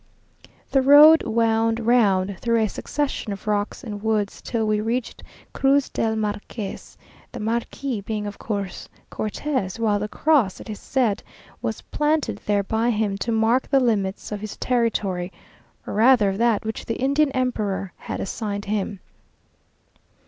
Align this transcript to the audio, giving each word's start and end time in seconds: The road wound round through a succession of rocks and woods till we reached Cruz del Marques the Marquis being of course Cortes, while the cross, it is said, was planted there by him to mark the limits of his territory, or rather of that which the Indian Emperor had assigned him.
The 0.71 0.81
road 0.81 1.21
wound 1.27 1.79
round 1.81 2.39
through 2.39 2.59
a 2.59 2.67
succession 2.67 3.31
of 3.33 3.45
rocks 3.45 3.83
and 3.83 4.01
woods 4.01 4.41
till 4.41 4.65
we 4.65 4.81
reached 4.81 5.21
Cruz 5.53 5.89
del 5.89 6.15
Marques 6.15 6.97
the 7.31 7.39
Marquis 7.39 8.01
being 8.01 8.25
of 8.25 8.39
course 8.39 8.89
Cortes, 9.11 9.77
while 9.77 9.99
the 9.99 10.07
cross, 10.07 10.59
it 10.59 10.71
is 10.71 10.79
said, 10.79 11.21
was 11.61 11.81
planted 11.83 12.41
there 12.47 12.63
by 12.63 12.89
him 12.89 13.15
to 13.19 13.31
mark 13.31 13.67
the 13.69 13.79
limits 13.79 14.31
of 14.31 14.41
his 14.41 14.57
territory, 14.57 15.31
or 15.85 15.93
rather 15.93 16.29
of 16.31 16.39
that 16.39 16.65
which 16.65 16.87
the 16.87 16.95
Indian 16.95 17.29
Emperor 17.33 17.93
had 17.97 18.19
assigned 18.19 18.65
him. 18.65 19.01